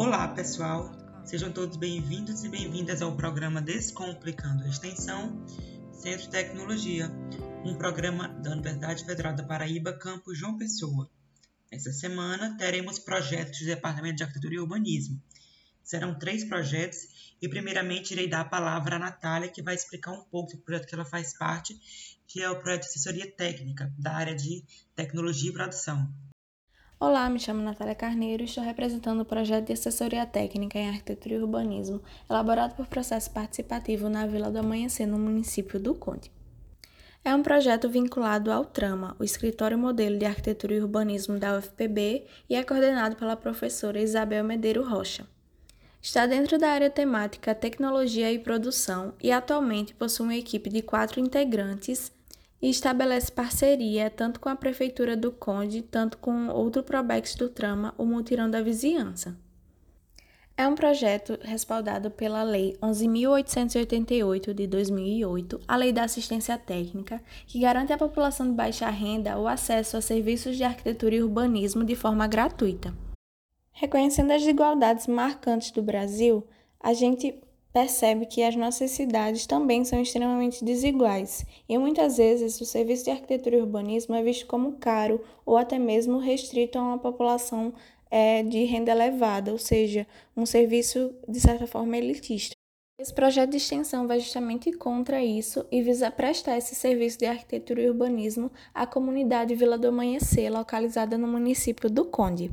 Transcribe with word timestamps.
Olá, 0.00 0.26
pessoal! 0.28 0.90
Sejam 1.26 1.52
todos 1.52 1.76
bem-vindos 1.76 2.42
e 2.42 2.48
bem-vindas 2.48 3.02
ao 3.02 3.14
programa 3.14 3.60
Descomplicando 3.60 4.64
a 4.64 4.66
Extensão 4.66 5.44
Centro 5.92 6.22
de 6.22 6.30
Tecnologia, 6.30 7.10
um 7.66 7.74
programa 7.74 8.28
da 8.28 8.52
Universidade 8.52 9.04
Federal 9.04 9.36
da 9.36 9.42
Paraíba, 9.42 9.92
campus 9.92 10.38
João 10.38 10.56
Pessoa. 10.56 11.10
Essa 11.70 11.92
semana 11.92 12.56
teremos 12.56 12.98
projetos 12.98 13.58
do 13.58 13.66
Departamento 13.66 14.16
de 14.16 14.22
Arquitetura 14.22 14.54
e 14.54 14.58
Urbanismo. 14.58 15.22
Serão 15.82 16.18
três 16.18 16.44
projetos 16.44 17.36
e, 17.42 17.46
primeiramente, 17.46 18.14
irei 18.14 18.26
dar 18.26 18.40
a 18.40 18.48
palavra 18.48 18.96
à 18.96 18.98
Natália, 18.98 19.50
que 19.50 19.60
vai 19.60 19.74
explicar 19.74 20.12
um 20.12 20.24
pouco 20.24 20.56
do 20.56 20.62
projeto 20.62 20.86
que 20.86 20.94
ela 20.94 21.04
faz 21.04 21.36
parte, 21.36 21.78
que 22.26 22.42
é 22.42 22.48
o 22.48 22.58
projeto 22.58 22.84
de 22.84 22.88
assessoria 22.88 23.30
técnica 23.30 23.92
da 23.98 24.14
área 24.14 24.34
de 24.34 24.64
tecnologia 24.96 25.50
e 25.50 25.52
produção. 25.52 26.10
Olá, 27.02 27.30
me 27.30 27.40
chamo 27.40 27.62
Natália 27.62 27.94
Carneiro 27.94 28.42
e 28.42 28.44
estou 28.44 28.62
representando 28.62 29.20
o 29.20 29.24
projeto 29.24 29.68
de 29.68 29.72
assessoria 29.72 30.26
técnica 30.26 30.78
em 30.78 30.86
arquitetura 30.86 31.34
e 31.34 31.38
urbanismo, 31.38 32.02
elaborado 32.28 32.74
por 32.74 32.86
processo 32.86 33.30
participativo 33.30 34.10
na 34.10 34.26
Vila 34.26 34.50
do 34.50 34.58
Amanhecer, 34.58 35.06
no 35.06 35.18
município 35.18 35.80
do 35.80 35.94
Conde. 35.94 36.30
É 37.24 37.34
um 37.34 37.42
projeto 37.42 37.88
vinculado 37.88 38.52
ao 38.52 38.66
Trama, 38.66 39.16
o 39.18 39.24
Escritório 39.24 39.78
Modelo 39.78 40.18
de 40.18 40.26
Arquitetura 40.26 40.74
e 40.74 40.80
Urbanismo 40.82 41.38
da 41.38 41.56
UFPB, 41.56 42.26
e 42.50 42.54
é 42.54 42.62
coordenado 42.62 43.16
pela 43.16 43.34
professora 43.34 43.98
Isabel 43.98 44.44
Medeiro 44.44 44.86
Rocha. 44.86 45.26
Está 46.02 46.26
dentro 46.26 46.58
da 46.58 46.68
área 46.68 46.90
temática 46.90 47.54
Tecnologia 47.54 48.30
e 48.30 48.38
Produção 48.38 49.14
e 49.22 49.32
atualmente 49.32 49.94
possui 49.94 50.26
uma 50.26 50.36
equipe 50.36 50.68
de 50.68 50.82
quatro 50.82 51.18
integrantes 51.18 52.12
e 52.60 52.68
estabelece 52.68 53.32
parceria 53.32 54.10
tanto 54.10 54.38
com 54.40 54.48
a 54.48 54.56
Prefeitura 54.56 55.16
do 55.16 55.32
Conde, 55.32 55.82
tanto 55.82 56.18
com 56.18 56.48
outro 56.48 56.82
Probex 56.82 57.34
do 57.34 57.48
Trama, 57.48 57.94
o 57.96 58.04
Mutirão 58.04 58.50
da 58.50 58.62
Vizinhança. 58.62 59.36
É 60.56 60.68
um 60.68 60.74
projeto 60.74 61.38
respaldado 61.40 62.10
pela 62.10 62.42
Lei 62.42 62.76
11.888 62.82 64.52
de 64.52 64.66
2008, 64.66 65.58
a 65.66 65.74
Lei 65.74 65.90
da 65.90 66.04
Assistência 66.04 66.58
Técnica, 66.58 67.22
que 67.46 67.60
garante 67.60 67.94
à 67.94 67.96
população 67.96 68.46
de 68.46 68.52
baixa 68.52 68.90
renda 68.90 69.38
o 69.38 69.48
acesso 69.48 69.96
a 69.96 70.02
serviços 70.02 70.58
de 70.58 70.64
arquitetura 70.64 71.14
e 71.14 71.22
urbanismo 71.22 71.82
de 71.82 71.96
forma 71.96 72.26
gratuita. 72.26 72.94
Reconhecendo 73.72 74.32
as 74.32 74.42
desigualdades 74.42 75.06
marcantes 75.06 75.70
do 75.70 75.80
Brasil, 75.80 76.46
a 76.78 76.92
gente 76.92 77.40
percebe 77.72 78.26
que 78.26 78.42
as 78.42 78.56
nossas 78.56 78.90
cidades 78.90 79.46
também 79.46 79.84
são 79.84 80.00
extremamente 80.00 80.64
desiguais 80.64 81.44
e 81.68 81.78
muitas 81.78 82.16
vezes 82.16 82.60
o 82.60 82.64
serviço 82.64 83.04
de 83.04 83.10
arquitetura 83.10 83.56
e 83.56 83.60
urbanismo 83.60 84.14
é 84.14 84.22
visto 84.22 84.46
como 84.46 84.72
caro 84.72 85.24
ou 85.46 85.56
até 85.56 85.78
mesmo 85.78 86.18
restrito 86.18 86.78
a 86.78 86.82
uma 86.82 86.98
população 86.98 87.72
é, 88.10 88.42
de 88.42 88.64
renda 88.64 88.90
elevada, 88.90 89.52
ou 89.52 89.58
seja, 89.58 90.06
um 90.36 90.44
serviço 90.44 91.14
de 91.28 91.40
certa 91.40 91.66
forma 91.66 91.96
elitista. 91.96 92.54
Esse 92.98 93.14
projeto 93.14 93.50
de 93.50 93.56
extensão 93.56 94.06
vai 94.06 94.20
justamente 94.20 94.72
contra 94.72 95.24
isso 95.24 95.64
e 95.70 95.80
visa 95.80 96.10
prestar 96.10 96.58
esse 96.58 96.74
serviço 96.74 97.18
de 97.18 97.24
arquitetura 97.24 97.80
e 97.80 97.88
urbanismo 97.88 98.50
à 98.74 98.86
comunidade 98.86 99.54
Vila 99.54 99.78
do 99.78 99.88
Amanhecer, 99.88 100.52
localizada 100.52 101.16
no 101.16 101.26
município 101.26 101.88
do 101.88 102.04
Conde. 102.04 102.50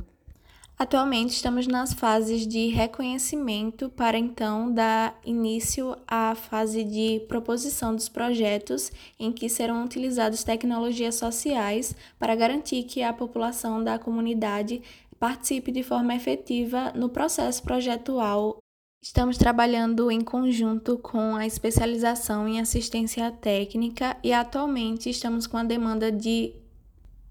Atualmente 0.78 1.30
estamos 1.30 1.66
nas 1.66 1.92
fases 1.92 2.46
de 2.46 2.68
reconhecimento 2.68 3.90
para 3.90 4.16
então 4.16 4.72
dar 4.72 5.18
início 5.24 5.96
à 6.06 6.36
fase 6.36 6.84
de 6.84 7.18
proposição 7.26 7.96
dos 7.96 8.08
projetos 8.08 8.92
em 9.18 9.32
que 9.32 9.48
serão 9.48 9.84
utilizadas 9.84 10.44
tecnologias 10.44 11.16
sociais 11.16 11.96
para 12.16 12.36
garantir 12.36 12.84
que 12.84 13.02
a 13.02 13.12
população 13.12 13.82
da 13.82 13.98
comunidade 13.98 14.80
participe 15.18 15.72
de 15.72 15.82
forma 15.82 16.14
efetiva 16.14 16.92
no 16.94 17.08
processo 17.08 17.60
projetual. 17.64 18.58
Estamos 19.02 19.36
trabalhando 19.36 20.12
em 20.12 20.20
conjunto 20.20 20.96
com 20.98 21.34
a 21.34 21.44
especialização 21.44 22.46
em 22.46 22.60
assistência 22.60 23.32
técnica 23.32 24.16
e 24.22 24.32
atualmente 24.32 25.10
estamos 25.10 25.44
com 25.44 25.56
a 25.56 25.64
demanda 25.64 26.12
de 26.12 26.54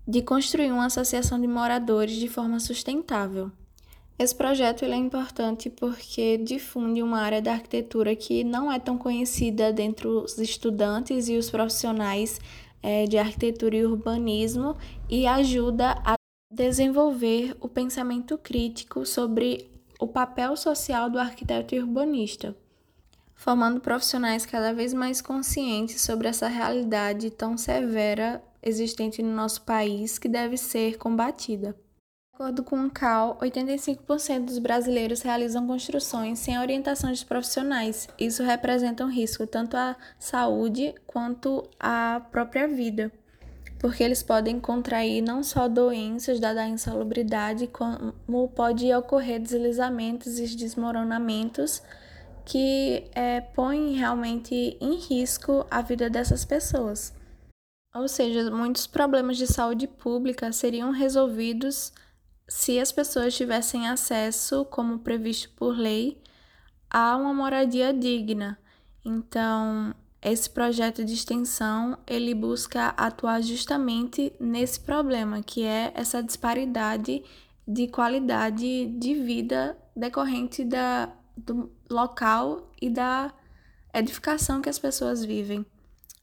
de 0.07 0.22
construir 0.22 0.72
uma 0.72 0.85
associação 0.85 1.40
de 1.40 1.47
moradores 1.47 2.16
de 2.16 2.29
forma 2.29 2.59
sustentável. 2.59 3.51
Esse 4.18 4.34
projeto 4.34 4.84
é 4.85 4.95
importante 4.95 5.69
porque 5.69 6.38
difunde 6.38 7.03
uma 7.03 7.19
área 7.19 7.41
da 7.41 7.51
arquitetura 7.51 8.16
que 8.16 8.44
não 8.44 8.72
é 8.72 8.79
tão 8.79 8.97
conhecida 8.97 9.72
dentre 9.72 10.07
os 10.07 10.38
estudantes 10.40 11.28
e 11.28 11.38
os 11.38 11.51
profissionais 11.51 12.40
é, 12.81 13.06
de 13.06 13.18
arquitetura 13.18 13.75
e 13.75 13.85
urbanismo 13.85 14.75
e 15.09 15.28
ajuda 15.28 16.01
a 16.03 16.16
desenvolver 16.51 17.56
o 17.59 17.68
pensamento 17.68 18.38
crítico 18.38 19.06
sobre 19.06 19.69
o 20.00 20.07
papel 20.07 20.56
social 20.56 21.09
do 21.09 21.19
arquiteto 21.19 21.75
e 21.75 21.79
urbanista, 21.79 22.56
formando 23.35 23.81
profissionais 23.81 24.45
cada 24.45 24.74
vez 24.74 24.94
mais 24.94 25.22
conscientes 25.22 26.01
sobre 26.01 26.28
essa 26.28 26.47
realidade 26.47 27.29
tão 27.29 27.57
severa 27.57 28.41
existente 28.62 29.22
no 29.22 29.34
nosso 29.34 29.62
país 29.62 30.18
que 30.18 30.28
deve 30.28 30.57
ser 30.57 30.97
combatida. 30.97 31.75
De 32.38 32.44
acordo 32.44 32.63
com 32.63 32.85
o 32.85 32.91
CAL, 32.91 33.35
85% 33.41 34.45
dos 34.45 34.59
brasileiros 34.59 35.23
realizam 35.23 35.66
construções 35.66 36.38
sem 36.38 36.59
orientação 36.59 37.12
de 37.12 37.25
profissionais. 37.25 38.07
Isso 38.19 38.44
representa 38.44 39.03
um 39.03 39.09
risco 39.09 39.47
tanto 39.47 39.75
à 39.75 39.95
saúde 40.19 40.94
quanto 41.07 41.68
à 41.79 42.22
própria 42.31 42.68
vida, 42.68 43.12
porque 43.79 44.03
eles 44.03 44.22
podem 44.22 44.59
contrair 44.59 45.24
não 45.24 45.41
só 45.41 45.68
doenças 45.68 46.39
dada 46.39 46.62
a 46.62 46.68
insalubridade, 46.68 47.66
como 47.68 48.47
pode 48.50 48.94
ocorrer 48.94 49.39
deslizamentos 49.39 50.38
e 50.38 50.56
desmoronamentos 50.56 51.81
que 52.45 53.09
é, 53.16 53.41
põem 53.41 53.95
realmente 53.95 54.78
em 54.79 54.95
risco 54.95 55.66
a 55.69 55.81
vida 55.81 56.07
dessas 56.09 56.45
pessoas. 56.45 57.16
Ou 57.97 58.08
seja, 58.08 58.52
muitos 58.52 58.85
problemas 58.85 59.38
de 59.38 59.47
saúde 59.47 59.88
pública 59.88 60.52
seriam 60.52 60.91
resolvidos 60.91 61.91
se 62.47 62.80
as 62.80 62.91
pessoas 62.91 63.35
tivessem 63.35 63.88
acesso, 63.88 64.63
como 64.66 65.00
previsto 65.00 65.50
por 65.56 65.75
lei, 65.75 66.22
a 66.90 67.16
uma 67.18 67.34
moradia 67.34 67.91
digna. 67.91 68.57
Então, 69.03 69.96
esse 70.22 70.47
projeto 70.47 71.03
de 71.03 71.13
extensão, 71.13 71.97
ele 72.06 72.36
busca 72.36 72.90
atuar 72.90 73.41
justamente 73.41 74.31
nesse 74.40 74.80
problema, 74.80 75.41
que 75.41 75.63
é 75.63 75.91
essa 75.96 76.22
disparidade 76.22 77.24
de 77.68 77.88
qualidade 77.88 78.86
de 78.86 79.13
vida 79.16 79.75
decorrente 79.96 80.63
da, 80.63 81.12
do 81.36 81.72
local 81.90 82.72
e 82.80 82.91
da 82.91 83.34
edificação 83.94 84.62
que 84.62 84.69
as 84.69 84.78
pessoas 84.78 85.25
vivem. 85.25 85.66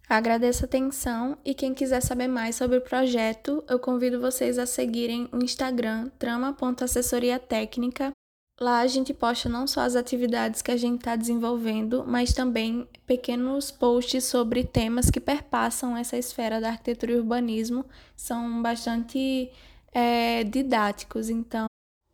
Agradeço 0.09 0.65
a 0.65 0.67
atenção 0.67 1.39
e 1.45 1.55
quem 1.55 1.73
quiser 1.73 2.01
saber 2.01 2.29
mais 2.29 2.57
sobre 2.57 2.77
o 2.77 2.83
projeto, 2.83 3.65
eu 3.69 3.79
convido 3.79 4.21
vocês 4.21 4.59
a 4.59 4.67
seguirem 4.67 5.29
o 5.33 5.43
Instagram 5.43 6.11
trama.assessoria 6.19 7.39
técnica. 7.39 8.13
Lá 8.61 8.81
a 8.81 8.87
gente 8.87 9.13
posta 9.13 9.49
não 9.49 9.67
só 9.67 9.81
as 9.81 9.97
atividades 9.97 10.63
que 10.63 10.71
a 10.71 10.77
gente 10.77 11.01
está 11.01 11.17
desenvolvendo, 11.17 12.05
mas 12.07 12.33
também 12.33 12.87
pequenos 13.07 13.71
posts 13.71 14.25
sobre 14.25 14.63
temas 14.63 15.11
que 15.11 15.19
perpassam 15.19 15.97
essa 15.97 16.17
esfera 16.17 16.61
da 16.61 16.69
arquitetura 16.69 17.13
e 17.13 17.17
urbanismo. 17.17 17.85
São 18.15 18.63
bastante 18.63 19.51
é, 19.91 20.45
didáticos, 20.45 21.31
então 21.31 21.67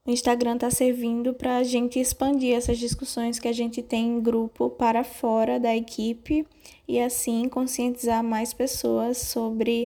o 0.04 0.10
Instagram 0.10 0.54
está 0.54 0.70
servindo 0.70 1.34
para 1.34 1.58
a 1.58 1.62
gente 1.62 1.98
expandir 1.98 2.56
essas 2.56 2.78
discussões 2.78 3.38
que 3.38 3.48
a 3.48 3.52
gente 3.52 3.82
tem 3.82 4.08
em 4.08 4.22
grupo 4.22 4.70
para 4.70 5.04
fora 5.04 5.60
da 5.60 5.76
equipe 5.76 6.46
e 6.88 6.98
assim 6.98 7.46
conscientizar 7.48 8.24
mais 8.24 8.54
pessoas 8.54 9.18
sobre 9.18 9.82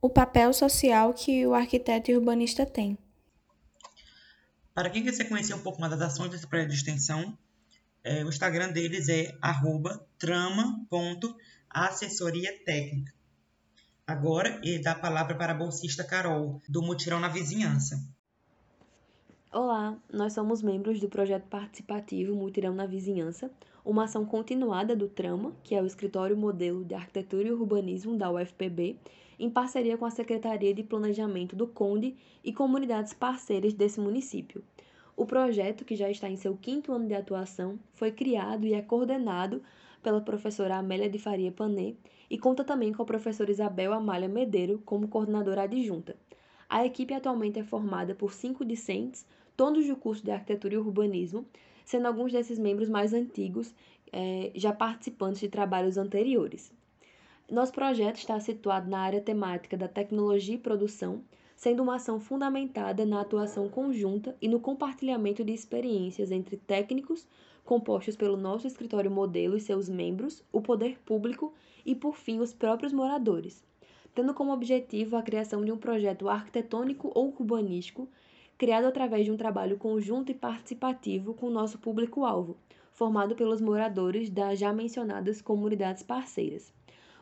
o 0.00 0.08
papel 0.08 0.52
social 0.52 1.12
que 1.12 1.44
o 1.46 1.54
arquiteto 1.54 2.10
e 2.10 2.16
urbanista 2.16 2.64
tem. 2.64 2.96
Para 4.72 4.90
quem 4.90 5.02
quiser 5.02 5.28
conhecer 5.28 5.54
um 5.54 5.62
pouco 5.62 5.80
mais 5.80 5.90
das 5.90 6.12
ações 6.12 6.30
desse 6.30 6.46
projeto 6.46 6.68
de 6.68 6.76
extensão, 6.76 7.36
é, 8.04 8.24
o 8.24 8.28
Instagram 8.28 8.70
deles 8.70 9.08
é 9.08 9.36
trama.assessoriatécnica. 10.18 13.12
Agora, 14.06 14.60
ele 14.62 14.80
dá 14.80 14.92
a 14.92 15.00
palavra 15.00 15.34
para 15.34 15.52
a 15.52 15.56
bolsista 15.56 16.04
Carol, 16.04 16.62
do 16.68 16.82
Mutirão 16.82 17.18
na 17.18 17.28
Vizinhança. 17.28 18.00
Olá, 19.52 19.96
nós 20.12 20.32
somos 20.32 20.60
membros 20.60 20.98
do 20.98 21.08
projeto 21.08 21.44
participativo 21.44 22.34
Mutirão 22.34 22.74
na 22.74 22.84
Vizinhança, 22.84 23.48
uma 23.84 24.04
ação 24.04 24.26
continuada 24.26 24.96
do 24.96 25.08
Trama, 25.08 25.52
que 25.62 25.72
é 25.72 25.80
o 25.80 25.86
Escritório 25.86 26.36
Modelo 26.36 26.84
de 26.84 26.96
Arquitetura 26.96 27.46
e 27.46 27.52
Urbanismo 27.52 28.16
da 28.16 28.30
UFPB, 28.30 28.98
em 29.38 29.48
parceria 29.48 29.96
com 29.96 30.04
a 30.04 30.10
Secretaria 30.10 30.74
de 30.74 30.82
Planejamento 30.82 31.54
do 31.54 31.66
Conde 31.68 32.16
e 32.42 32.52
comunidades 32.52 33.14
parceiras 33.14 33.72
desse 33.72 34.00
município. 34.00 34.64
O 35.16 35.24
projeto, 35.24 35.84
que 35.84 35.94
já 35.94 36.10
está 36.10 36.28
em 36.28 36.36
seu 36.36 36.56
quinto 36.56 36.92
ano 36.92 37.06
de 37.06 37.14
atuação, 37.14 37.78
foi 37.94 38.10
criado 38.10 38.66
e 38.66 38.74
é 38.74 38.82
coordenado 38.82 39.62
pela 40.02 40.20
professora 40.20 40.76
Amélia 40.76 41.08
de 41.08 41.20
Faria 41.20 41.52
Panê 41.52 41.94
e 42.28 42.36
conta 42.36 42.64
também 42.64 42.92
com 42.92 43.02
a 43.02 43.06
professora 43.06 43.50
Isabel 43.50 43.92
Amália 43.92 44.28
Medeiro 44.28 44.82
como 44.84 45.06
coordenadora 45.06 45.62
adjunta. 45.62 46.16
A 46.68 46.84
equipe 46.84 47.14
atualmente 47.14 47.58
é 47.58 47.64
formada 47.64 48.14
por 48.14 48.32
cinco 48.32 48.64
discentes, 48.64 49.24
todos 49.56 49.86
do 49.86 49.96
curso 49.96 50.24
de 50.24 50.30
Arquitetura 50.32 50.74
e 50.74 50.78
Urbanismo, 50.78 51.46
sendo 51.84 52.06
alguns 52.06 52.32
desses 52.32 52.58
membros 52.58 52.88
mais 52.88 53.12
antigos 53.12 53.74
é, 54.12 54.50
já 54.54 54.72
participantes 54.72 55.40
de 55.40 55.48
trabalhos 55.48 55.96
anteriores. 55.96 56.72
Nosso 57.48 57.72
projeto 57.72 58.16
está 58.16 58.40
situado 58.40 58.90
na 58.90 58.98
área 58.98 59.20
temática 59.20 59.76
da 59.76 59.86
tecnologia 59.86 60.56
e 60.56 60.58
produção, 60.58 61.22
sendo 61.54 61.82
uma 61.82 61.94
ação 61.94 62.18
fundamentada 62.18 63.06
na 63.06 63.20
atuação 63.20 63.68
conjunta 63.68 64.36
e 64.42 64.48
no 64.48 64.58
compartilhamento 64.58 65.44
de 65.44 65.52
experiências 65.52 66.32
entre 66.32 66.56
técnicos, 66.56 67.26
compostos 67.64 68.16
pelo 68.16 68.36
nosso 68.36 68.66
escritório 68.66 69.10
modelo 69.10 69.56
e 69.56 69.60
seus 69.60 69.88
membros, 69.88 70.44
o 70.52 70.60
poder 70.60 70.98
público 71.04 71.54
e, 71.84 71.94
por 71.94 72.16
fim, 72.16 72.40
os 72.40 72.52
próprios 72.52 72.92
moradores, 72.92 73.64
tendo 74.16 74.32
como 74.32 74.50
objetivo 74.50 75.14
a 75.14 75.22
criação 75.22 75.62
de 75.62 75.70
um 75.70 75.76
projeto 75.76 76.26
arquitetônico 76.26 77.12
ou 77.14 77.28
urbanístico 77.38 78.08
criado 78.56 78.86
através 78.86 79.26
de 79.26 79.30
um 79.30 79.36
trabalho 79.36 79.76
conjunto 79.76 80.32
e 80.32 80.34
participativo 80.34 81.34
com 81.34 81.48
o 81.48 81.50
nosso 81.50 81.78
público-alvo, 81.78 82.56
formado 82.92 83.36
pelos 83.36 83.60
moradores 83.60 84.30
das 84.30 84.58
já 84.58 84.72
mencionadas 84.72 85.42
comunidades 85.42 86.02
parceiras, 86.02 86.72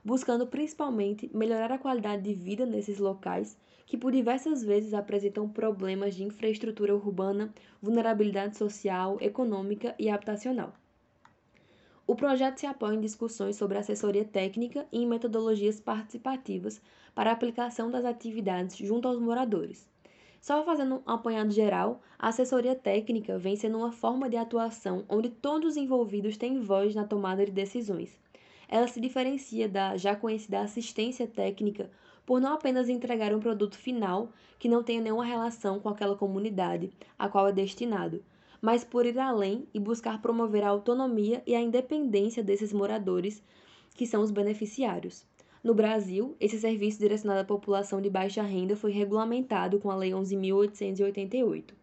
buscando 0.05 0.47
principalmente 0.47 1.29
melhorar 1.35 1.73
a 1.73 1.79
qualidade 1.79 2.23
de 2.23 2.33
vida 2.33 2.65
nesses 2.65 2.99
locais 2.99 3.59
que 3.87 3.99
por 3.99 4.13
diversas 4.13 4.63
vezes 4.63 4.95
apresentam 4.95 5.49
problemas 5.49 6.15
de 6.15 6.23
infraestrutura 6.23 6.95
urbana, 6.95 7.53
vulnerabilidade 7.83 8.57
social, 8.57 9.19
econômica 9.21 9.97
e 9.99 10.09
habitacional. 10.09 10.73
O 12.07 12.15
projeto 12.15 12.59
se 12.59 12.67
apoia 12.67 12.97
em 12.97 13.01
discussões 13.01 13.57
sobre 13.57 13.79
assessoria 13.79 14.27
técnica 14.27 14.87
e 14.93 15.03
em 15.03 15.07
metodologias 15.07 15.81
participativas 15.81 16.81
para 17.15 17.31
a 17.31 17.33
aplicação 17.33 17.91
das 17.91 18.05
atividades 18.05 18.77
junto 18.77 19.09
aos 19.09 19.19
moradores. 19.19 19.89
Só 20.39 20.63
fazendo 20.63 20.97
um 20.97 21.11
apanhado 21.11 21.51
geral, 21.51 22.03
a 22.19 22.29
assessoria 22.29 22.75
técnica 22.75 23.39
vem 23.39 23.57
sendo 23.57 23.79
uma 23.79 23.91
forma 23.91 24.29
de 24.29 24.37
atuação 24.37 25.07
onde 25.09 25.31
todos 25.31 25.71
os 25.71 25.77
envolvidos 25.79 26.37
têm 26.37 26.61
voz 26.61 26.95
na 26.95 27.05
tomada 27.05 27.47
de 27.47 27.51
decisões. 27.51 28.21
Ela 28.69 28.87
se 28.87 29.01
diferencia 29.01 29.67
da 29.67 29.97
já 29.97 30.15
conhecida 30.15 30.61
assistência 30.61 31.27
técnica 31.27 31.91
por 32.27 32.39
não 32.39 32.53
apenas 32.53 32.91
entregar 32.91 33.35
um 33.35 33.41
produto 33.41 33.79
final 33.79 34.29
que 34.59 34.69
não 34.69 34.83
tenha 34.83 35.01
nenhuma 35.01 35.25
relação 35.25 35.81
com 35.81 35.89
aquela 35.89 36.17
comunidade 36.17 36.93
a 37.19 37.31
qual 37.31 37.49
é 37.49 37.53
destinado, 37.53 38.23
mas 38.65 38.83
por 38.83 39.05
ir 39.05 39.19
além 39.19 39.69
e 39.75 39.79
buscar 39.79 40.23
promover 40.23 40.65
a 40.65 40.71
autonomia 40.71 41.43
e 41.47 41.55
a 41.55 41.61
independência 41.61 42.43
desses 42.43 42.73
moradores, 42.73 43.43
que 43.95 44.07
são 44.07 44.23
os 44.23 44.31
beneficiários. 44.31 45.27
No 45.63 45.75
Brasil, 45.75 46.35
esse 46.41 46.59
serviço 46.59 46.99
direcionado 46.99 47.43
à 47.43 47.45
população 47.45 48.01
de 48.01 48.09
baixa 48.09 48.43
renda 48.43 48.75
foi 48.75 48.91
regulamentado 48.91 49.79
com 49.79 49.91
a 49.91 49.95
Lei 49.95 50.13
11.888. 50.13 51.75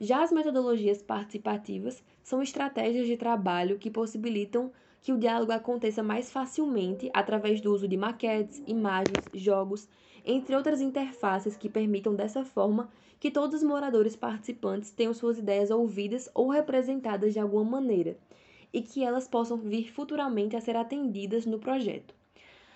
Já 0.00 0.24
as 0.24 0.32
metodologias 0.32 1.00
participativas 1.00 2.02
são 2.24 2.42
estratégias 2.42 3.06
de 3.06 3.16
trabalho 3.16 3.78
que 3.78 3.88
possibilitam 3.88 4.72
que 5.00 5.12
o 5.12 5.18
diálogo 5.18 5.52
aconteça 5.52 6.02
mais 6.02 6.28
facilmente 6.28 7.08
através 7.14 7.60
do 7.60 7.72
uso 7.72 7.86
de 7.86 7.96
maquetes, 7.96 8.60
imagens, 8.66 9.26
jogos, 9.32 9.88
entre 10.24 10.56
outras 10.56 10.80
interfaces 10.80 11.56
que 11.56 11.68
permitam 11.68 12.16
dessa 12.16 12.44
forma 12.44 12.90
que 13.20 13.30
todos 13.30 13.56
os 13.56 13.62
moradores 13.62 14.16
participantes 14.16 14.90
tenham 14.90 15.12
suas 15.12 15.38
ideias 15.38 15.70
ouvidas 15.70 16.30
ou 16.34 16.48
representadas 16.48 17.34
de 17.34 17.38
alguma 17.38 17.64
maneira 17.64 18.16
e 18.72 18.80
que 18.80 19.04
elas 19.04 19.28
possam 19.28 19.58
vir 19.58 19.92
futuramente 19.92 20.56
a 20.56 20.60
ser 20.60 20.74
atendidas 20.74 21.44
no 21.44 21.58
projeto. 21.58 22.14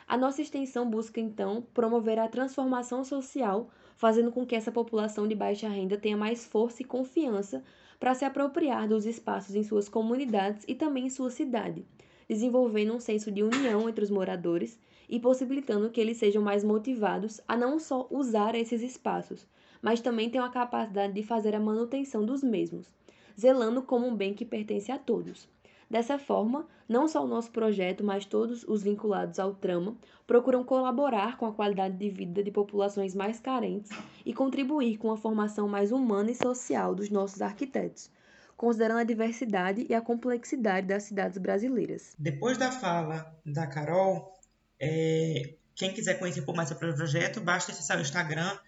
A 0.06 0.18
nossa 0.18 0.42
extensão 0.42 0.88
busca 0.88 1.18
então 1.18 1.64
promover 1.72 2.18
a 2.18 2.28
transformação 2.28 3.02
social, 3.02 3.70
fazendo 3.96 4.30
com 4.30 4.44
que 4.44 4.54
essa 4.54 4.70
população 4.70 5.26
de 5.26 5.34
baixa 5.34 5.66
renda 5.66 5.96
tenha 5.96 6.16
mais 6.16 6.44
força 6.44 6.82
e 6.82 6.84
confiança 6.84 7.64
para 7.98 8.14
se 8.14 8.26
apropriar 8.26 8.86
dos 8.86 9.06
espaços 9.06 9.54
em 9.54 9.62
suas 9.62 9.88
comunidades 9.88 10.62
e 10.68 10.74
também 10.74 11.06
em 11.06 11.10
sua 11.10 11.30
cidade, 11.30 11.86
desenvolvendo 12.28 12.92
um 12.92 13.00
senso 13.00 13.30
de 13.30 13.42
união 13.42 13.88
entre 13.88 14.04
os 14.04 14.10
moradores 14.10 14.78
e 15.14 15.20
possibilitando 15.20 15.90
que 15.90 16.00
eles 16.00 16.16
sejam 16.16 16.42
mais 16.42 16.64
motivados 16.64 17.40
a 17.46 17.56
não 17.56 17.78
só 17.78 18.08
usar 18.10 18.56
esses 18.56 18.82
espaços, 18.82 19.46
mas 19.80 20.00
também 20.00 20.28
tenham 20.28 20.44
a 20.44 20.50
capacidade 20.50 21.12
de 21.12 21.22
fazer 21.22 21.54
a 21.54 21.60
manutenção 21.60 22.26
dos 22.26 22.42
mesmos, 22.42 22.90
zelando 23.38 23.80
como 23.80 24.08
um 24.08 24.16
bem 24.16 24.34
que 24.34 24.44
pertence 24.44 24.90
a 24.90 24.98
todos. 24.98 25.48
Dessa 25.88 26.18
forma, 26.18 26.66
não 26.88 27.06
só 27.06 27.22
o 27.22 27.28
nosso 27.28 27.52
projeto, 27.52 28.02
mas 28.02 28.24
todos 28.24 28.64
os 28.64 28.82
vinculados 28.82 29.38
ao 29.38 29.54
trama 29.54 29.96
procuram 30.26 30.64
colaborar 30.64 31.36
com 31.36 31.46
a 31.46 31.52
qualidade 31.52 31.96
de 31.96 32.10
vida 32.10 32.42
de 32.42 32.50
populações 32.50 33.14
mais 33.14 33.38
carentes 33.38 33.92
e 34.26 34.34
contribuir 34.34 34.98
com 34.98 35.12
a 35.12 35.16
formação 35.16 35.68
mais 35.68 35.92
humana 35.92 36.32
e 36.32 36.34
social 36.34 36.92
dos 36.92 37.08
nossos 37.08 37.40
arquitetos, 37.40 38.10
considerando 38.56 38.98
a 38.98 39.04
diversidade 39.04 39.86
e 39.88 39.94
a 39.94 40.00
complexidade 40.00 40.88
das 40.88 41.04
cidades 41.04 41.38
brasileiras. 41.38 42.16
Depois 42.18 42.58
da 42.58 42.72
fala 42.72 43.32
da 43.46 43.68
Carol, 43.68 44.34
é, 44.80 45.54
quem 45.74 45.92
quiser 45.92 46.18
conhecer 46.18 46.40
um 46.40 46.44
pouco 46.44 46.56
mais 46.56 46.68
sobre 46.68 46.90
o 46.90 46.94
projeto, 46.94 47.40
basta 47.40 47.72
acessar 47.72 47.98
o 47.98 48.02
Instagram, 48.02 48.58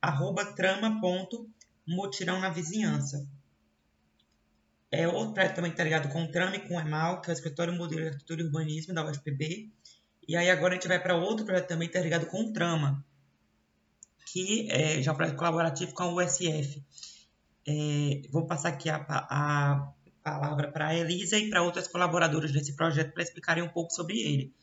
arroba 0.00 0.44
trama.mutirão 0.54 2.40
na 2.40 2.50
vizinhança. 2.50 3.28
É 4.90 5.06
outro 5.08 5.34
projeto 5.34 5.56
também 5.56 5.70
que 5.70 5.74
está 5.74 5.84
ligado 5.84 6.08
com 6.08 6.24
o 6.24 6.30
Trama 6.30 6.56
e 6.56 6.60
com 6.60 6.76
o 6.76 6.80
EMAL, 6.80 7.20
que 7.20 7.30
é 7.30 7.32
o 7.32 7.34
Escritório 7.34 7.74
Modelo 7.74 8.02
de 8.02 8.08
Arquitetura 8.08 8.40
e 8.40 8.44
Urbanismo 8.44 8.94
da 8.94 9.04
UFPB. 9.04 9.70
E 10.28 10.36
aí 10.36 10.50
agora 10.50 10.72
a 10.72 10.76
gente 10.76 10.88
vai 10.88 11.00
para 11.00 11.16
outro 11.16 11.44
projeto 11.44 11.68
também 11.68 11.88
que 11.88 11.96
está 11.96 12.02
ligado 12.02 12.26
com 12.26 12.40
o 12.42 12.52
Trama, 12.52 13.04
que 14.26 14.68
é 14.70 15.02
já 15.02 15.12
um 15.12 15.16
projeto 15.16 15.36
colaborativo 15.36 15.92
com 15.92 16.02
a 16.04 16.14
USF. 16.14 16.84
É, 17.68 18.22
vou 18.30 18.46
passar 18.46 18.70
aqui 18.70 18.88
a, 18.88 19.04
a 19.08 19.92
palavra 20.22 20.70
para 20.70 20.88
a 20.88 20.94
Elisa 20.94 21.36
e 21.36 21.50
para 21.50 21.62
outras 21.62 21.88
colaboradoras 21.88 22.52
desse 22.52 22.74
projeto 22.74 23.12
para 23.12 23.22
explicarem 23.22 23.62
um 23.62 23.68
pouco 23.68 23.92
sobre 23.92 24.18
ele. 24.18 24.54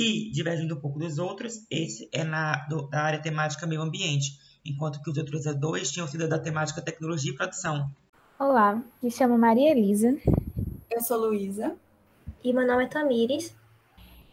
E, 0.00 0.30
divergindo 0.30 0.76
um 0.76 0.80
pouco 0.80 0.96
dos 0.96 1.18
outros, 1.18 1.66
esse 1.68 2.08
é 2.12 2.22
na, 2.22 2.68
do, 2.68 2.88
da 2.88 3.02
área 3.02 3.20
temática 3.20 3.66
meio 3.66 3.82
ambiente, 3.82 4.38
enquanto 4.64 5.02
que 5.02 5.10
os 5.10 5.18
outros 5.18 5.44
dois 5.56 5.90
tinham 5.90 6.06
sido 6.06 6.28
da 6.28 6.38
temática 6.38 6.80
tecnologia 6.80 7.32
e 7.32 7.34
produção. 7.34 7.90
Olá, 8.38 8.80
me 9.02 9.10
chamo 9.10 9.36
Maria 9.36 9.72
Elisa. 9.72 10.16
Eu 10.88 11.00
sou 11.00 11.18
Luísa. 11.18 11.74
E 12.44 12.52
meu 12.52 12.64
nome 12.64 12.84
é 12.84 12.86
Tamires. 12.86 13.52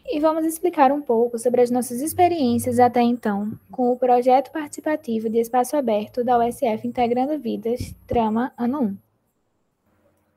E 0.06 0.20
vamos 0.20 0.44
explicar 0.44 0.92
um 0.92 1.02
pouco 1.02 1.36
sobre 1.36 1.60
as 1.60 1.70
nossas 1.72 2.00
experiências 2.00 2.78
até 2.78 3.02
então 3.02 3.58
com 3.68 3.90
o 3.90 3.98
projeto 3.98 4.52
participativo 4.52 5.28
de 5.28 5.40
espaço 5.40 5.76
aberto 5.76 6.22
da 6.22 6.38
USF 6.38 6.86
Integrando 6.86 7.36
Vidas, 7.40 7.92
Trama 8.06 8.52
Ano 8.56 8.82
1. 8.82 8.96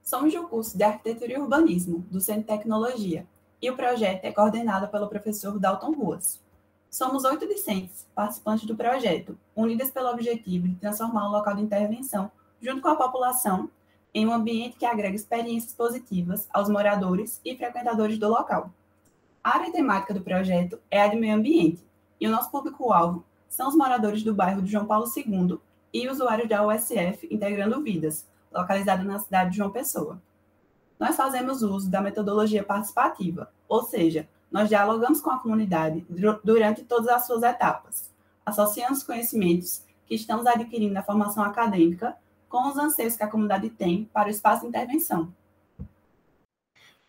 Somos 0.02 0.34
do 0.34 0.48
curso 0.48 0.76
de 0.76 0.84
Arquitetura 0.84 1.34
e 1.34 1.38
Urbanismo, 1.38 2.00
do 2.10 2.20
Centro 2.20 2.42
de 2.42 2.48
Tecnologia, 2.48 3.28
e 3.62 3.70
o 3.70 3.76
projeto 3.76 4.26
é 4.26 4.32
coordenado 4.32 4.88
pelo 4.88 5.08
professor 5.08 5.60
Dalton 5.60 5.92
Ruas. 5.92 6.40
Somos 6.90 7.24
oito 7.24 7.48
discentes, 7.48 8.08
participantes 8.16 8.66
do 8.66 8.76
projeto, 8.76 9.38
unidas 9.56 9.92
pelo 9.92 10.10
objetivo 10.10 10.68
de 10.68 10.76
transformar 10.76 11.28
o 11.28 11.32
local 11.32 11.56
de 11.56 11.62
intervenção, 11.62 12.32
junto 12.62 12.82
com 12.82 12.88
a 12.88 12.96
população, 12.96 13.70
em 14.14 14.26
um 14.26 14.34
ambiente 14.34 14.78
que 14.78 14.86
agrega 14.86 15.16
experiências 15.16 15.74
positivas 15.74 16.48
aos 16.52 16.68
moradores 16.68 17.40
e 17.46 17.56
frequentadores 17.56 18.18
do 18.18 18.28
local. 18.28 18.72
A 19.44 19.58
área 19.58 19.72
temática 19.72 20.14
do 20.14 20.22
projeto 20.22 20.80
é 20.90 21.02
a 21.02 21.08
de 21.08 21.16
meio 21.16 21.36
ambiente, 21.36 21.84
e 22.20 22.28
o 22.28 22.32
nosso 22.32 22.50
público-alvo 22.50 23.24
são 23.48 23.68
os 23.68 23.76
moradores 23.76 24.24
do 24.24 24.34
bairro 24.34 24.62
de 24.62 24.72
João 24.72 24.86
Paulo 24.86 25.06
II 25.16 25.60
e 25.94 26.10
usuários 26.10 26.50
da 26.50 26.66
USF 26.66 27.28
Integrando 27.32 27.82
Vidas, 27.82 28.28
localizado 28.52 29.04
na 29.04 29.20
cidade 29.20 29.52
de 29.52 29.58
João 29.58 29.72
Pessoa. 29.72 30.20
Nós 31.00 31.16
fazemos 31.16 31.64
uso 31.64 31.90
da 31.90 32.02
metodologia 32.02 32.62
participativa, 32.62 33.50
ou 33.70 33.84
seja, 33.84 34.28
nós 34.52 34.68
dialogamos 34.68 35.22
com 35.22 35.30
a 35.30 35.40
comunidade 35.40 36.06
durante 36.44 36.84
todas 36.84 37.08
as 37.08 37.26
suas 37.26 37.42
etapas, 37.42 38.12
associando 38.46 38.94
os 38.94 39.04
conhecimentos 39.04 39.84
que 40.06 40.16
estamos 40.16 40.46
adquirindo 40.46 40.94
na 40.94 41.04
formação 41.04 41.44
acadêmica 41.44 42.18
com 42.50 42.68
os 42.68 42.78
anseios 42.78 43.16
que 43.16 43.24
a 43.24 43.28
comunidade 43.28 43.70
tem 43.70 44.10
para 44.12 44.28
o 44.28 44.32
espaço 44.32 44.64
de 44.64 44.68
intervenção. 44.68 45.32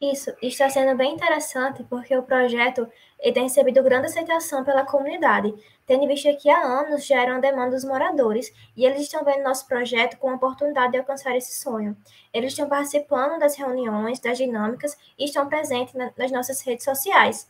Isso 0.00 0.35
está 0.40 0.66
sendo 0.71 0.97
bem 0.97 1.12
interessante 1.12 1.85
porque 1.85 2.16
o 2.16 2.23
projeto 2.23 2.90
tem 3.35 3.42
recebido 3.42 3.83
grande 3.83 4.07
aceitação 4.07 4.64
pela 4.64 4.87
comunidade, 4.87 5.52
tendo 5.87 6.07
visto 6.07 6.35
que 6.38 6.49
há 6.49 6.59
anos 6.59 7.04
já 7.04 7.21
era 7.21 7.33
uma 7.33 7.40
demanda 7.40 7.73
dos 7.73 7.85
moradores 7.85 8.50
e 8.75 8.87
eles 8.87 9.02
estão 9.02 9.23
vendo 9.23 9.42
nosso 9.42 9.69
projeto 9.69 10.16
como 10.16 10.33
a 10.33 10.37
oportunidade 10.37 10.92
de 10.92 10.99
alcançar 10.99 11.37
esse 11.37 11.61
sonho. 11.61 11.95
Eles 12.33 12.52
estão 12.52 12.66
participando 12.66 13.38
das 13.38 13.57
reuniões, 13.57 14.19
das 14.21 14.38
dinâmicas 14.38 14.97
e 15.19 15.26
estão 15.26 15.47
presentes 15.47 15.92
nas 16.16 16.33
nossas 16.33 16.62
redes 16.62 16.87
sociais. 16.87 17.47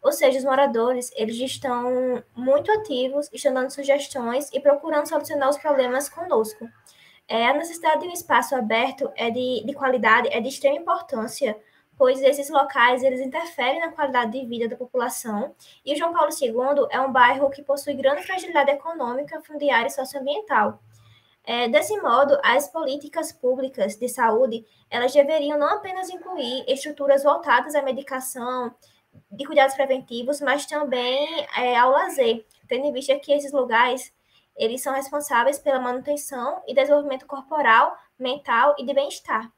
Ou 0.00 0.12
seja, 0.12 0.38
os 0.38 0.44
moradores, 0.44 1.10
eles 1.16 1.36
estão 1.40 2.22
muito 2.32 2.70
ativos, 2.70 3.28
estão 3.32 3.52
dando 3.52 3.70
sugestões 3.70 4.48
e 4.52 4.60
procurando 4.60 5.08
solucionar 5.08 5.48
os 5.48 5.58
problemas 5.58 6.08
conosco. 6.08 6.68
É, 7.26 7.48
a 7.48 7.54
necessidade 7.54 8.02
de 8.02 8.06
um 8.06 8.12
espaço 8.12 8.54
aberto 8.54 9.10
é 9.16 9.30
de, 9.30 9.64
de 9.66 9.72
qualidade 9.74 10.28
é 10.28 10.40
de 10.40 10.48
extrema 10.48 10.76
importância 10.76 11.58
pois 11.98 12.22
esses 12.22 12.48
locais 12.48 13.02
eles 13.02 13.20
interferem 13.20 13.80
na 13.80 13.90
qualidade 13.90 14.30
de 14.30 14.46
vida 14.46 14.68
da 14.68 14.76
população, 14.76 15.54
e 15.84 15.92
o 15.92 15.96
João 15.96 16.12
Paulo 16.12 16.30
II 16.30 16.86
é 16.90 17.00
um 17.00 17.12
bairro 17.12 17.50
que 17.50 17.62
possui 17.62 17.94
grande 17.94 18.22
fragilidade 18.22 18.70
econômica, 18.70 19.42
fundiária 19.42 19.88
e 19.88 19.90
socioambiental. 19.90 20.80
É, 21.44 21.68
desse 21.68 21.98
modo, 22.00 22.38
as 22.44 22.68
políticas 22.68 23.32
públicas 23.32 23.96
de 23.96 24.08
saúde, 24.08 24.64
elas 24.88 25.12
deveriam 25.12 25.58
não 25.58 25.76
apenas 25.76 26.08
incluir 26.08 26.64
estruturas 26.68 27.24
voltadas 27.24 27.74
à 27.74 27.82
medicação, 27.82 28.72
de 29.30 29.44
cuidados 29.44 29.74
preventivos, 29.74 30.40
mas 30.40 30.66
também 30.66 31.46
é, 31.56 31.76
ao 31.76 31.90
lazer, 31.90 32.46
tendo 32.68 32.84
em 32.86 32.92
vista 32.92 33.18
que 33.18 33.32
esses 33.32 33.52
lugares 33.52 34.12
eles 34.56 34.82
são 34.82 34.92
responsáveis 34.92 35.58
pela 35.58 35.80
manutenção 35.80 36.62
e 36.66 36.74
desenvolvimento 36.74 37.26
corporal, 37.26 37.96
mental 38.18 38.74
e 38.78 38.84
de 38.84 38.92
bem-estar. 38.92 39.50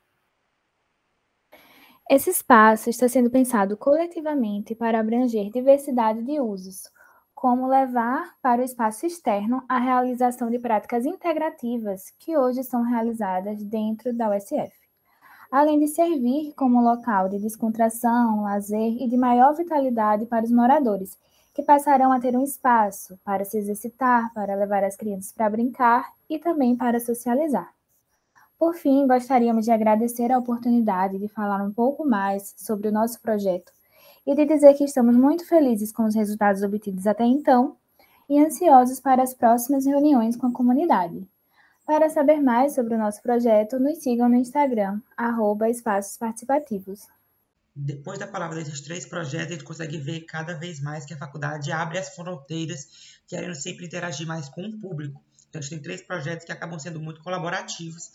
Esse 2.09 2.31
espaço 2.31 2.91
está 2.91 3.09
sendo 3.09 3.31
pensado 3.31 3.77
coletivamente 3.77 4.75
para 4.75 5.01
abranger 5.01 5.51
diversidade 5.51 6.23
de 6.23 6.41
usos, 6.41 6.91
como 7.35 7.67
levar 7.69 8.35
para 8.43 8.61
o 8.61 8.65
espaço 8.65 9.07
externo 9.07 9.63
a 9.69 9.79
realização 9.79 10.51
de 10.51 10.59
práticas 10.59 11.07
integrativas 11.07 12.13
que 12.19 12.37
hoje 12.37 12.63
são 12.65 12.83
realizadas 12.83 13.63
dentro 13.63 14.13
da 14.13 14.29
USF, 14.37 14.73
além 15.51 15.79
de 15.79 15.89
servir 15.89 16.53
como 16.55 16.83
local 16.83 17.29
de 17.29 17.39
descontração, 17.39 18.43
lazer 18.43 19.03
e 19.03 19.09
de 19.09 19.17
maior 19.17 19.55
vitalidade 19.55 20.27
para 20.27 20.45
os 20.45 20.51
moradores, 20.53 21.17
que 21.55 21.63
passarão 21.63 22.13
a 22.13 22.21
ter 22.21 22.37
um 22.37 22.45
espaço 22.45 23.19
para 23.25 23.45
se 23.45 23.59
exercitar, 23.59 24.33
para 24.35 24.55
levar 24.55 24.85
as 24.85 24.97
crianças 24.97 25.33
para 25.33 25.51
brincar 25.51 26.13
e 26.29 26.39
também 26.39 26.77
para 26.77 27.01
socializar. 27.01 27.73
Por 28.61 28.75
fim, 28.75 29.07
gostaríamos 29.07 29.65
de 29.65 29.71
agradecer 29.71 30.31
a 30.31 30.37
oportunidade 30.37 31.19
de 31.19 31.29
falar 31.29 31.65
um 31.65 31.73
pouco 31.73 32.07
mais 32.07 32.55
sobre 32.59 32.89
o 32.89 32.93
nosso 32.93 33.19
projeto 33.19 33.73
e 34.27 34.35
de 34.35 34.45
dizer 34.45 34.75
que 34.75 34.85
estamos 34.85 35.17
muito 35.17 35.49
felizes 35.49 35.91
com 35.91 36.05
os 36.05 36.15
resultados 36.15 36.63
obtidos 36.63 37.07
até 37.07 37.25
então 37.25 37.79
e 38.29 38.39
ansiosos 38.39 39.01
para 39.01 39.23
as 39.23 39.33
próximas 39.33 39.87
reuniões 39.87 40.37
com 40.37 40.47
a 40.47 40.53
comunidade. 40.53 41.27
Para 41.87 42.11
saber 42.11 42.43
mais 42.43 42.75
sobre 42.75 42.95
o 42.95 42.99
nosso 42.99 43.23
projeto, 43.23 43.81
nos 43.81 44.03
sigam 44.03 44.29
no 44.29 44.37
Instagram, 44.37 45.01
arroba 45.17 45.71
Espaços 45.71 46.19
Participativos. 46.19 47.09
Depois 47.75 48.19
da 48.19 48.27
palavra 48.27 48.57
desses 48.57 48.83
três 48.83 49.07
projetos, 49.07 49.47
a 49.47 49.53
gente 49.53 49.65
consegue 49.65 49.97
ver 49.97 50.27
cada 50.27 50.53
vez 50.53 50.83
mais 50.83 51.07
que 51.07 51.15
a 51.15 51.19
faculdade 51.19 51.73
abre 51.73 51.97
as 51.97 52.15
fronteiras, 52.15 53.21
querendo 53.27 53.55
sempre 53.55 53.87
interagir 53.87 54.27
mais 54.27 54.51
com 54.51 54.67
o 54.67 54.79
público. 54.79 55.19
Então, 55.49 55.59
a 55.59 55.63
gente 55.63 55.71
tem 55.71 55.83
três 55.83 56.03
projetos 56.03 56.45
que 56.45 56.53
acabam 56.53 56.79
sendo 56.79 57.01
muito 57.01 57.23
colaborativos 57.23 58.13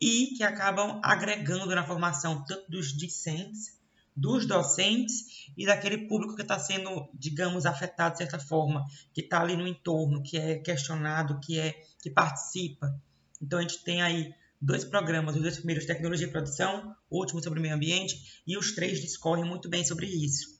e 0.00 0.34
que 0.36 0.42
acabam 0.42 1.00
agregando 1.02 1.74
na 1.74 1.86
formação 1.86 2.44
tanto 2.44 2.70
dos 2.70 2.96
discentes 2.96 3.78
dos 4.18 4.46
docentes 4.46 5.52
e 5.56 5.64
daquele 5.64 6.08
público 6.08 6.34
que 6.34 6.42
está 6.42 6.58
sendo, 6.58 7.08
digamos, 7.14 7.64
afetado 7.64 8.14
de 8.14 8.18
certa 8.18 8.38
forma, 8.38 8.84
que 9.14 9.20
está 9.20 9.40
ali 9.40 9.56
no 9.56 9.66
entorno, 9.66 10.22
que 10.22 10.36
é 10.36 10.56
questionado, 10.58 11.38
que 11.38 11.58
é 11.58 11.80
que 12.02 12.10
participa. 12.10 13.00
Então 13.40 13.60
a 13.60 13.62
gente 13.62 13.84
tem 13.84 14.02
aí 14.02 14.34
dois 14.60 14.84
programas, 14.84 15.36
os 15.36 15.42
dois 15.42 15.56
primeiros 15.58 15.86
tecnologia 15.86 16.26
e 16.26 16.30
produção, 16.30 16.96
o 17.08 17.18
último 17.20 17.40
sobre 17.40 17.60
o 17.60 17.62
meio 17.62 17.76
ambiente 17.76 18.42
e 18.44 18.58
os 18.58 18.72
três 18.72 19.00
discorrem 19.00 19.44
muito 19.44 19.68
bem 19.68 19.84
sobre 19.84 20.06
isso. 20.06 20.58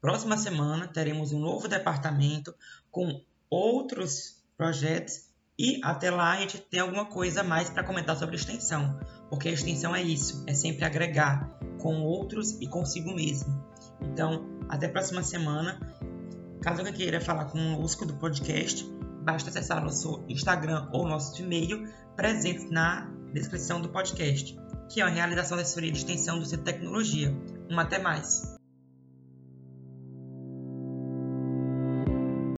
Próxima 0.00 0.38
semana 0.38 0.86
teremos 0.86 1.32
um 1.32 1.40
novo 1.40 1.66
departamento 1.66 2.54
com 2.88 3.24
outros 3.50 4.40
projetos 4.56 5.31
e 5.58 5.80
até 5.82 6.10
lá 6.10 6.32
a 6.32 6.40
gente 6.40 6.58
tem 6.58 6.80
alguma 6.80 7.06
coisa 7.06 7.42
mais 7.42 7.68
para 7.68 7.84
comentar 7.84 8.16
sobre 8.16 8.36
extensão, 8.36 8.98
porque 9.28 9.48
a 9.48 9.52
extensão 9.52 9.94
é 9.94 10.02
isso, 10.02 10.44
é 10.46 10.54
sempre 10.54 10.84
agregar 10.84 11.58
com 11.78 12.02
outros 12.02 12.60
e 12.60 12.66
consigo 12.66 13.14
mesmo. 13.14 13.62
Então, 14.00 14.46
até 14.68 14.86
a 14.86 14.90
próxima 14.90 15.22
semana. 15.22 15.80
Caso 16.62 16.78
alguém 16.78 16.94
queira 16.94 17.20
falar 17.20 17.46
conosco 17.46 18.06
do 18.06 18.14
podcast, 18.14 18.88
basta 19.22 19.50
acessar 19.50 19.82
nosso 19.82 20.24
Instagram 20.28 20.88
ou 20.92 21.06
nosso 21.06 21.42
e-mail 21.42 21.88
presente 22.16 22.70
na 22.70 23.10
descrição 23.32 23.80
do 23.80 23.88
podcast, 23.88 24.56
que 24.88 25.00
é 25.00 25.04
a 25.04 25.08
realização 25.08 25.56
da 25.56 25.62
assessoria 25.62 25.90
de 25.90 25.98
extensão 25.98 26.38
do 26.38 26.46
Centro 26.46 26.64
de 26.64 26.72
Tecnologia. 26.72 27.36
Um 27.68 27.78
até 27.80 27.98
mais! 27.98 28.61